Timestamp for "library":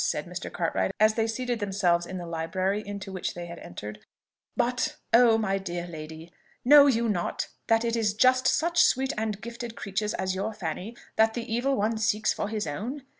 2.25-2.81